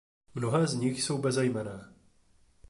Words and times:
Mnohé 0.35 0.67
z 0.67 0.75
nich 0.75 1.03
jsou 1.03 1.17
bezejmenné. 1.17 1.93